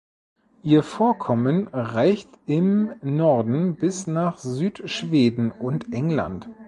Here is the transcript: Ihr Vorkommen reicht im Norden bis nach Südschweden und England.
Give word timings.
Ihr 0.63 0.81
Vorkommen 0.81 1.67
reicht 1.71 2.27
im 2.47 2.91
Norden 3.03 3.75
bis 3.75 4.07
nach 4.07 4.39
Südschweden 4.39 5.51
und 5.51 5.93
England. 5.93 6.49